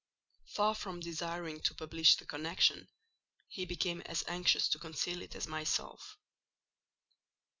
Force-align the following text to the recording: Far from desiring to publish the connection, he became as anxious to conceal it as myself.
Far 0.47 0.73
from 0.73 0.99
desiring 0.99 1.59
to 1.61 1.75
publish 1.75 2.15
the 2.17 2.25
connection, 2.25 2.87
he 3.47 3.67
became 3.67 4.01
as 4.01 4.23
anxious 4.27 4.67
to 4.69 4.79
conceal 4.79 5.21
it 5.21 5.35
as 5.35 5.45
myself. 5.45 6.17